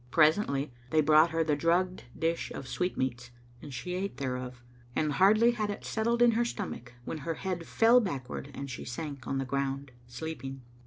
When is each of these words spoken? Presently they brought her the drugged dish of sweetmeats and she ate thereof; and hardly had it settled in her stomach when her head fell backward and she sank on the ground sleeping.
Presently 0.09 0.71
they 0.89 0.99
brought 1.01 1.29
her 1.29 1.43
the 1.43 1.55
drugged 1.55 2.05
dish 2.17 2.49
of 2.55 2.67
sweetmeats 2.67 3.29
and 3.61 3.71
she 3.71 3.93
ate 3.93 4.17
thereof; 4.17 4.63
and 4.95 5.11
hardly 5.13 5.51
had 5.51 5.69
it 5.69 5.85
settled 5.85 6.23
in 6.23 6.31
her 6.31 6.43
stomach 6.43 6.95
when 7.05 7.19
her 7.19 7.35
head 7.35 7.67
fell 7.67 7.99
backward 8.01 8.49
and 8.55 8.67
she 8.67 8.83
sank 8.83 9.27
on 9.27 9.37
the 9.37 9.45
ground 9.45 9.91
sleeping. 10.07 10.63